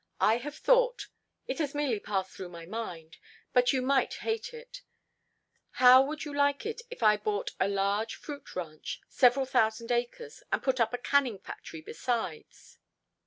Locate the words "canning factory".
10.97-11.81